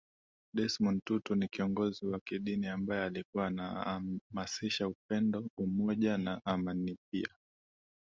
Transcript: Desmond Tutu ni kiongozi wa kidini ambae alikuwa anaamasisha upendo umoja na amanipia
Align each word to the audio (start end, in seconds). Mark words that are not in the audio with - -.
Desmond 0.55 1.01
Tutu 1.03 1.35
ni 1.35 1.47
kiongozi 1.47 2.05
wa 2.05 2.19
kidini 2.19 2.67
ambae 2.67 3.03
alikuwa 3.05 3.47
anaamasisha 3.47 4.87
upendo 4.87 5.45
umoja 5.59 6.17
na 6.17 6.41
amanipia 6.45 7.27